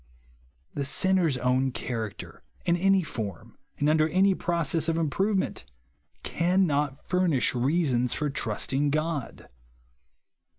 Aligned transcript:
The 0.73 0.83
sinner's 0.83 1.37
own 1.37 1.69
character, 1.71 2.41
in 2.65 2.75
any 2.75 3.03
form, 3.03 3.59
and 3.77 3.87
under 3.87 4.09
any 4.09 4.33
process 4.33 4.87
of 4.89 4.97
improvement, 4.97 5.63
cannot 6.23 7.07
furnish 7.07 7.53
reasons 7.53 8.11
for 8.15 8.31
trusting 8.31 8.89
God. 8.89 9.47